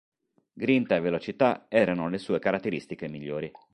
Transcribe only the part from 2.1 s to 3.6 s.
sue caratteristiche migliori.